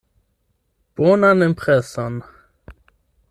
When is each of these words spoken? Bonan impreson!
Bonan 0.95 1.45
impreson! 1.47 2.13